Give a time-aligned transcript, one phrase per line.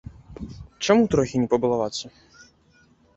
[0.87, 2.05] Чаму трохі не пабалавацца?